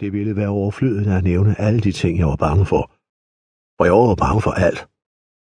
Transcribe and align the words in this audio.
Det 0.00 0.12
ville 0.12 0.36
være 0.36 0.48
overflødigt 0.48 1.08
at 1.08 1.24
nævne 1.24 1.60
alle 1.60 1.80
de 1.80 1.92
ting, 1.92 2.18
jeg 2.18 2.26
var 2.26 2.36
bange 2.46 2.66
for. 2.66 2.82
Og 3.78 3.86
jeg 3.86 3.92
var 3.92 4.14
bange 4.24 4.42
for 4.46 4.50
alt. 4.66 4.80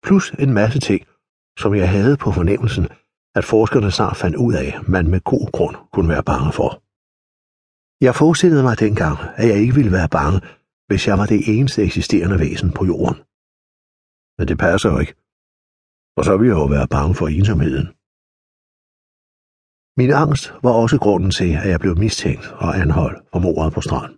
Plus 0.05 0.25
en 0.45 0.53
masse 0.61 0.81
ting, 0.89 1.03
som 1.63 1.75
jeg 1.75 1.91
havde 1.91 2.17
på 2.17 2.33
fornemmelsen, 2.33 2.87
at 3.39 3.45
forskerne 3.45 3.91
snart 3.91 4.17
fandt 4.17 4.37
ud 4.37 4.55
af, 4.55 4.71
man 4.95 5.11
med 5.11 5.21
god 5.21 5.47
grund 5.57 5.77
kunne 5.93 6.09
være 6.09 6.29
bange 6.33 6.53
for. 6.59 6.71
Jeg 8.07 8.15
forestillede 8.15 8.63
mig 8.63 8.81
dengang, 8.81 9.17
at 9.41 9.49
jeg 9.49 9.59
ikke 9.63 9.75
ville 9.79 9.97
være 9.99 10.15
bange, 10.19 10.39
hvis 10.89 11.07
jeg 11.09 11.17
var 11.21 11.27
det 11.27 11.41
eneste 11.55 11.83
eksisterende 11.83 12.39
væsen 12.45 12.71
på 12.79 12.83
jorden. 12.91 13.19
Men 14.39 14.49
det 14.49 14.59
passer 14.59 14.89
jo 14.93 14.99
ikke. 14.99 15.15
Og 16.19 16.23
så 16.25 16.33
ville 16.37 16.53
jeg 16.53 16.61
jo 16.63 16.69
være 16.77 16.89
bange 16.97 17.15
for 17.15 17.27
ensomheden. 17.39 17.87
Min 20.01 20.13
angst 20.25 20.45
var 20.65 20.75
også 20.83 20.99
grunden 21.05 21.31
til, 21.39 21.51
at 21.63 21.69
jeg 21.73 21.81
blev 21.81 21.95
mistænkt 22.05 22.47
og 22.65 22.71
anholdt 22.83 23.19
for 23.33 23.39
mordet 23.45 23.73
på 23.75 23.81
strand. 23.81 24.13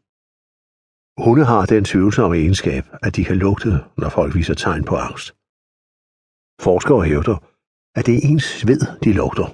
Hunde 1.24 1.44
har 1.44 1.66
den 1.66 1.84
tvivlsomme 1.84 2.36
egenskab, 2.36 2.84
at 3.02 3.16
de 3.16 3.24
kan 3.24 3.36
lugte, 3.36 3.70
når 4.00 4.08
folk 4.08 4.34
viser 4.34 4.54
tegn 4.54 4.84
på 4.84 4.96
angst. 4.96 5.26
Forskere 6.66 7.02
hævder, 7.10 7.36
at 7.98 8.06
det 8.06 8.14
er 8.16 8.28
ens 8.30 8.46
sved, 8.60 8.82
de 9.04 9.12
lugter. 9.12 9.48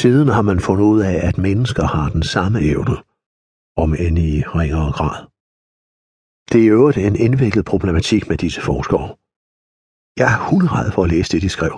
Siden 0.00 0.28
har 0.36 0.42
man 0.42 0.60
fundet 0.60 0.84
ud 0.92 1.00
af, 1.10 1.16
at 1.28 1.38
mennesker 1.38 1.84
har 1.94 2.08
den 2.16 2.22
samme 2.34 2.58
evne, 2.72 2.96
om 3.82 3.90
end 4.04 4.18
i 4.18 4.32
ringere 4.58 4.92
grad. 4.98 5.18
Det 6.50 6.58
er 6.60 6.64
i 6.64 6.74
øvrigt 6.78 6.98
en 6.98 7.16
indviklet 7.26 7.64
problematik 7.64 8.22
med 8.28 8.38
disse 8.44 8.60
forskere. 8.70 9.06
Jeg 10.20 10.28
er 10.34 10.38
hundred 10.50 10.92
for 10.92 11.02
at 11.04 11.10
læse 11.10 11.32
det, 11.32 11.42
de 11.42 11.48
skrev. 11.56 11.74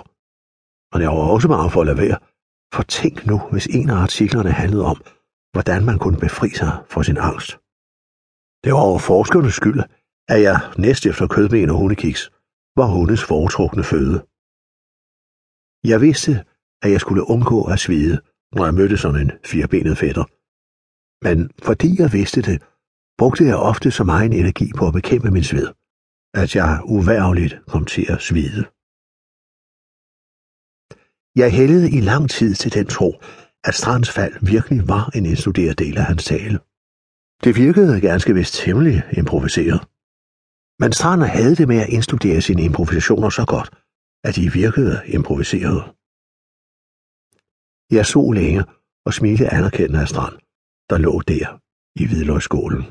Og 0.93 0.97
jeg 1.03 1.09
var 1.09 1.25
også 1.35 1.47
meget 1.47 1.71
for 1.71 1.81
at 1.81 1.87
lade 1.87 2.01
være, 2.05 2.19
for 2.75 2.83
tænk 2.83 3.25
nu, 3.25 3.37
hvis 3.51 3.67
en 3.77 3.89
af 3.89 3.99
artiklerne 4.05 4.51
handlede 4.61 4.85
om, 4.93 4.97
hvordan 5.53 5.85
man 5.85 5.97
kunne 5.99 6.19
befri 6.25 6.49
sig 6.49 6.71
for 6.93 7.01
sin 7.01 7.17
angst. 7.17 7.51
Det 8.63 8.73
var 8.73 8.81
over 8.89 8.99
forskernes 8.99 9.53
skyld, 9.53 9.81
at 10.33 10.41
jeg 10.47 10.57
næst 10.77 11.05
efter 11.05 11.27
kødben 11.27 11.69
og 11.69 11.77
hundekiks 11.77 12.21
var 12.79 12.87
hundes 12.95 13.23
foretrukne 13.23 13.83
føde. 13.91 14.17
Jeg 15.91 16.01
vidste, 16.07 16.31
at 16.83 16.89
jeg 16.93 17.01
skulle 17.01 17.29
undgå 17.33 17.59
at 17.73 17.79
svide, 17.79 18.15
når 18.55 18.65
jeg 18.65 18.73
mødte 18.73 18.97
sådan 18.97 19.21
en 19.21 19.31
firbenet 19.51 19.97
fætter. 19.97 20.25
Men 21.25 21.37
fordi 21.67 21.89
jeg 22.01 22.09
vidste 22.13 22.41
det, 22.41 22.57
brugte 23.19 23.43
jeg 23.45 23.57
ofte 23.71 23.91
så 23.91 24.03
meget 24.03 24.39
energi 24.39 24.67
på 24.77 24.87
at 24.87 24.93
bekæmpe 24.93 25.31
min 25.31 25.43
sved, 25.43 25.67
at 26.33 26.55
jeg 26.55 26.81
uværligt 26.95 27.55
kom 27.67 27.85
til 27.85 28.05
at 28.13 28.21
svide. 28.21 28.61
Jeg 31.41 31.49
hældede 31.57 31.89
i 31.97 32.01
lang 32.11 32.29
tid 32.29 32.51
til 32.55 32.73
den 32.73 32.87
tro, 32.95 33.09
at 33.67 33.75
Strands 33.75 34.11
fald 34.17 34.35
virkelig 34.53 34.87
var 34.87 35.05
en 35.15 35.25
instuderet 35.25 35.79
del 35.79 35.97
af 35.97 36.05
hans 36.05 36.25
tale. 36.25 36.59
Det 37.43 37.51
virkede 37.63 38.01
ganske 38.09 38.33
vist 38.37 38.53
temmelig 38.63 38.97
improviseret. 39.21 39.79
Men 40.81 40.89
Strander 40.97 41.29
havde 41.37 41.55
det 41.59 41.67
med 41.71 41.79
at 41.83 41.89
indstudere 41.95 42.41
sine 42.47 42.63
improvisationer 42.69 43.29
så 43.29 43.43
godt, 43.53 43.69
at 44.27 44.33
de 44.37 44.45
virkede 44.61 44.95
improviserede. 45.17 45.83
Jeg 47.97 48.05
så 48.05 48.23
længe 48.39 48.61
og 49.07 49.11
smilte 49.17 49.45
anerkendende 49.57 50.01
af 50.05 50.09
Strand, 50.13 50.37
der 50.89 50.97
lå 51.05 51.13
der 51.31 51.47
i 52.01 52.03
hvidløgsskålen. 52.09 52.83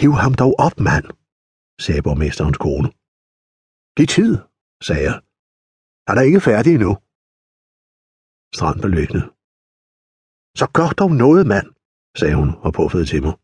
Hiv 0.00 0.12
ham 0.24 0.34
dog 0.42 0.52
op, 0.66 0.76
mand, 0.88 1.06
sagde 1.84 2.02
borgmesterens 2.06 2.58
kone. 2.64 2.88
Giv 3.96 4.06
tid, 4.16 4.32
sagde 4.86 5.04
jeg. 5.08 5.16
Han 6.08 6.14
er 6.18 6.24
ikke 6.28 6.46
færdig 6.48 6.72
endnu. 6.74 6.92
Strand 8.56 8.78
blev 8.80 8.92
lykkende. 9.00 9.24
Så 10.60 10.66
gør 10.78 10.88
dog 11.00 11.10
noget, 11.24 11.44
mand, 11.52 11.68
sagde 12.18 12.34
hun 12.40 12.50
og 12.66 12.72
puffede 12.72 13.06
til 13.06 13.22
mig. 13.22 13.34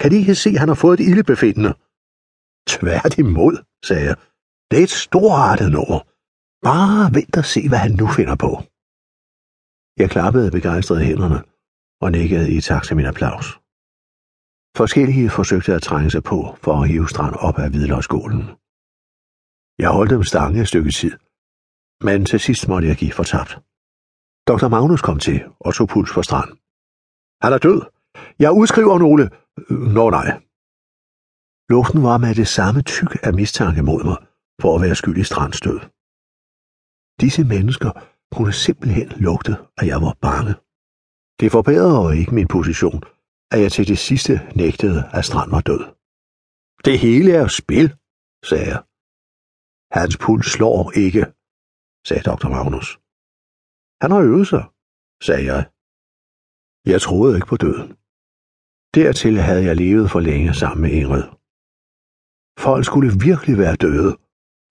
Kan 0.00 0.10
de 0.10 0.16
ikke 0.22 0.34
se, 0.34 0.50
at 0.50 0.60
han 0.62 0.68
har 0.72 0.80
fået 0.84 1.00
et 1.00 1.06
ildebefindende? 1.08 1.72
Tværtimod, 2.74 3.54
sagde 3.88 4.04
jeg. 4.08 4.16
Det 4.70 4.78
er 4.78 4.86
et 4.88 4.98
storartet 5.04 5.70
nummer. 5.76 6.00
Bare 6.68 7.14
vent 7.18 7.36
og 7.42 7.46
se, 7.54 7.60
hvad 7.68 7.80
han 7.86 7.92
nu 8.00 8.06
finder 8.18 8.36
på. 8.44 8.50
Jeg 10.00 10.08
klappede 10.14 10.50
begejstret 10.56 11.06
hænderne 11.08 11.40
og 12.04 12.08
nikkede 12.16 12.46
i 12.56 12.60
takt 12.60 12.86
til 12.86 12.96
min 12.96 13.10
applaus. 13.12 13.46
Forskellige 14.80 15.30
forsøgte 15.38 15.74
at 15.74 15.82
trænge 15.82 16.10
sig 16.10 16.22
på 16.30 16.38
for 16.64 16.72
at 16.80 16.88
hive 16.88 17.08
strand 17.08 17.34
op 17.48 17.58
af 17.64 17.68
hvidløgsskålen. 17.70 18.42
Jeg 19.82 19.90
holdt 19.96 20.10
dem 20.14 20.22
stange 20.30 20.60
et 20.60 20.68
stykke 20.68 20.92
tid, 21.00 21.14
men 22.06 22.18
til 22.30 22.40
sidst 22.46 22.68
måtte 22.68 22.88
jeg 22.88 22.96
give 22.96 23.12
fortabt. 23.20 23.52
Dr. 24.48 24.68
Magnus 24.74 25.02
kom 25.08 25.18
til 25.26 25.38
og 25.60 25.74
tog 25.74 25.88
puls 25.88 26.10
for 26.14 26.22
strand. 26.28 26.50
Han 27.44 27.52
er 27.56 27.58
død. 27.66 27.80
Jeg 28.38 28.52
udskriver 28.52 28.98
nogle... 28.98 29.22
Øh, 29.58 29.78
nå 29.96 30.10
nej. 30.10 30.28
Luften 31.72 32.02
var 32.02 32.18
med 32.18 32.34
det 32.34 32.48
samme 32.48 32.82
tyk 32.82 33.12
af 33.22 33.34
mistanke 33.34 33.82
mod 33.82 34.04
mig, 34.04 34.18
for 34.62 34.70
at 34.74 34.82
være 34.82 34.94
skyld 34.94 35.18
i 35.18 35.24
strandstød. 35.24 35.78
Disse 37.20 37.44
mennesker 37.44 37.90
kunne 38.34 38.52
simpelthen 38.52 39.08
lugte, 39.26 39.52
at 39.80 39.86
jeg 39.86 39.98
var 40.06 40.14
bange. 40.26 40.54
Det 41.40 41.52
forbedrede 41.52 42.18
ikke 42.20 42.34
min 42.34 42.48
position, 42.48 43.02
at 43.52 43.60
jeg 43.62 43.72
til 43.72 43.88
det 43.88 43.98
sidste 43.98 44.32
nægtede, 44.56 45.00
at 45.12 45.24
Strand 45.24 45.50
var 45.50 45.60
død. 45.60 45.82
Det 46.84 46.98
hele 46.98 47.30
er 47.40 47.46
spil, 47.60 47.86
sagde 48.50 48.68
jeg. 48.72 48.82
Hans 49.98 50.14
puls 50.22 50.46
slår 50.54 50.92
ikke, 51.04 51.22
sagde 52.08 52.22
dr. 52.30 52.48
Magnus. 52.56 52.88
Han 54.02 54.10
har 54.14 54.22
øvet 54.30 54.46
sig, 54.52 54.64
sagde 55.26 55.44
jeg. 55.52 55.62
Jeg 56.92 57.00
troede 57.00 57.36
ikke 57.36 57.50
på 57.52 57.56
døden. 57.56 57.88
Dertil 58.94 59.36
havde 59.46 59.64
jeg 59.68 59.76
levet 59.76 60.10
for 60.10 60.20
længe 60.20 60.54
sammen 60.54 60.80
med 60.84 60.90
Ingrid. 61.00 61.26
Folk 62.66 62.84
skulle 62.86 63.10
virkelig 63.28 63.56
være 63.64 63.76
døde, 63.84 64.12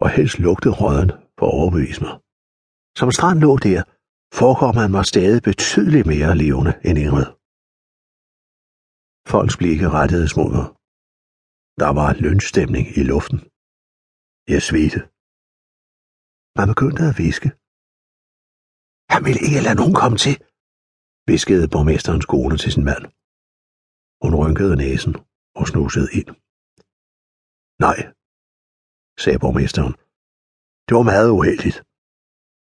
og 0.04 0.10
helst 0.18 0.40
lugte 0.46 0.70
røden 0.80 1.12
for 1.38 1.46
at 1.48 1.56
overbevise 1.60 2.02
mig. 2.06 2.14
Som 3.00 3.10
strand 3.18 3.40
lå 3.46 3.54
der, 3.68 3.82
forekom 4.40 4.76
han 4.82 4.92
mig 4.96 5.06
stadig 5.14 5.42
betydeligt 5.50 6.08
mere 6.14 6.32
levende 6.44 6.74
end 6.88 6.98
Ingrid. 7.04 7.30
Folks 9.34 9.56
blikke 9.62 9.88
rettedes 9.98 10.34
mod 10.40 10.50
mig. 10.58 10.68
Der 11.82 11.90
var 12.00 12.10
lønstemning 12.26 12.86
i 13.00 13.04
luften. 13.12 13.40
Jeg 14.54 14.62
svedte. 14.70 15.00
Man 16.60 16.68
begyndte 16.74 17.04
at 17.10 17.18
viske. 17.24 17.50
Han 19.14 19.22
ville 19.26 19.42
ikke 19.48 19.62
lade 19.66 19.80
nogen 19.82 19.96
komme 20.02 20.18
til, 20.26 20.36
viskede 21.32 21.66
borgmesterens 21.74 22.28
kone 22.34 22.58
til 22.58 22.72
sin 22.76 22.86
mand. 22.92 23.04
Hun 24.24 24.34
rynkede 24.42 24.76
næsen 24.76 25.14
og 25.60 25.66
snusede 25.68 26.10
ind. 26.20 26.30
Nej, 27.86 27.98
sagde 29.24 29.40
borgmesteren. 29.44 29.94
Det 30.88 30.94
var 30.98 31.06
meget 31.14 31.30
uheldigt. 31.38 31.78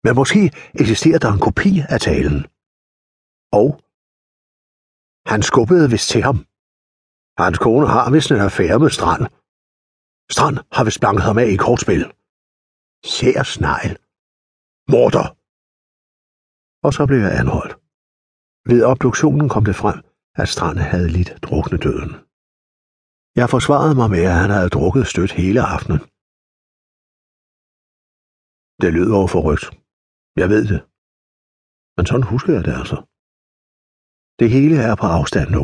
Men 0.03 0.13
måske 0.19 0.41
eksisterer 0.81 1.19
der 1.19 1.31
en 1.33 1.45
kopi 1.47 1.71
af 1.93 1.99
talen. 2.07 2.39
Og 3.59 3.67
han 5.31 5.41
skubbede 5.49 5.89
vist 5.93 6.09
til 6.13 6.21
ham. 6.27 6.37
Hans 7.41 7.57
kone 7.63 7.87
har 7.95 8.11
vist 8.15 8.31
en 8.31 8.45
affære 8.47 8.79
med 8.83 8.91
Strand. 8.97 9.23
Strand 10.35 10.57
har 10.75 10.83
vist 10.87 10.99
blanket 11.01 11.23
ham 11.27 11.37
af 11.43 11.49
i 11.55 11.57
kortspil. 11.65 12.03
Sær 13.13 13.43
snegl. 13.53 13.93
Morder. 14.91 15.27
Og 16.85 16.91
så 16.93 17.01
blev 17.09 17.19
jeg 17.25 17.33
anholdt. 17.41 17.73
Ved 18.69 18.79
obduktionen 18.91 19.49
kom 19.53 19.65
det 19.65 19.75
frem, 19.81 19.99
at 20.41 20.49
Strand 20.53 20.79
havde 20.91 21.09
lidt 21.17 21.31
drukne 21.45 21.77
døden. 21.85 22.11
Jeg 23.39 23.47
forsvarede 23.55 23.95
mig 23.99 24.09
med, 24.15 24.23
at 24.31 24.39
han 24.43 24.51
havde 24.55 24.75
drukket 24.77 25.05
stødt 25.11 25.33
hele 25.41 25.61
aftenen. 25.75 26.01
Det 28.81 28.89
lød 28.97 29.09
over 29.19 29.29
forrygt. 29.35 29.65
Jeg 30.41 30.47
ved 30.53 30.63
det. 30.71 30.81
Men 31.95 32.03
sådan 32.09 32.29
husker 32.33 32.51
jeg 32.57 32.63
det 32.67 32.75
altså. 32.81 32.97
Det 34.39 34.47
hele 34.55 34.75
er 34.89 34.95
på 35.01 35.07
afstand 35.19 35.49
nu. 35.57 35.63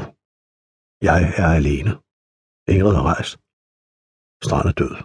Jeg 1.10 1.20
er 1.44 1.50
alene. 1.60 1.92
Ingrid 2.74 2.96
har 2.98 3.06
rejst. 3.14 3.34
Strand 4.46 4.68
er 4.72 4.76
død. 4.82 4.96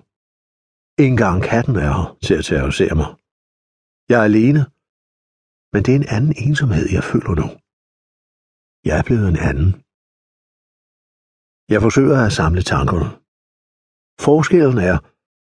Ingen 1.05 1.21
gang 1.25 1.37
katten 1.51 1.77
er 1.85 1.93
her 1.97 2.07
til 2.25 2.35
at 2.39 2.45
terrorisere 2.49 2.95
mig. 3.01 3.11
Jeg 4.11 4.19
er 4.21 4.27
alene, 4.31 4.63
men 5.73 5.81
det 5.85 5.93
er 5.93 6.01
en 6.03 6.13
anden 6.17 6.35
ensomhed, 6.47 6.87
jeg 6.97 7.05
føler 7.13 7.33
nu. 7.41 7.49
Jeg 8.89 8.95
er 8.99 9.05
blevet 9.09 9.29
en 9.29 9.41
anden. 9.51 9.71
Jeg 11.73 11.81
forsøger 11.87 12.19
at 12.27 12.33
samle 12.41 12.63
tankerne. 12.73 13.09
Forskellen 14.27 14.79
er, 14.91 14.97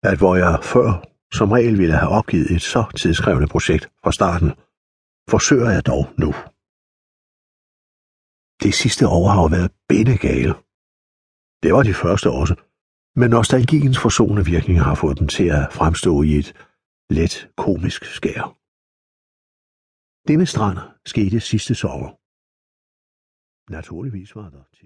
at 0.10 0.18
hvor 0.22 0.36
jeg 0.44 0.54
før 0.74 0.88
som 1.38 1.52
regel 1.52 1.78
ville 1.82 1.98
have 2.02 2.12
opgivet 2.20 2.52
et 2.52 2.62
så 2.62 2.82
tidskrævende 3.02 3.48
projekt 3.48 3.86
fra 4.04 4.12
starten, 4.12 4.50
forsøger 5.34 5.70
jeg 5.76 5.84
dog 5.92 6.04
nu. 6.24 6.32
Det 8.64 8.74
sidste 8.82 9.04
år 9.08 9.28
har 9.34 9.42
jo 9.44 9.50
været 9.56 9.72
bindegale. 9.90 10.54
Det 11.64 11.70
var 11.76 11.84
de 11.84 11.94
første 12.04 12.28
også, 12.42 12.56
men 13.20 13.30
nostalgiens 13.30 14.00
forsonende 14.06 14.46
virkning 14.54 14.78
har 14.88 14.96
fået 14.96 15.20
dem 15.20 15.28
til 15.28 15.48
at 15.58 15.74
fremstå 15.80 16.14
i 16.30 16.32
et 16.42 16.50
let 17.18 17.36
komisk 17.58 18.02
skær. 18.18 18.44
Denne 20.28 20.46
strand 20.46 20.78
skete 21.06 21.40
sidste 21.40 21.76
sommer. 21.76 22.10
Naturligvis 23.70 24.36
var 24.36 24.50
der 24.50 24.64
til. 24.64 24.76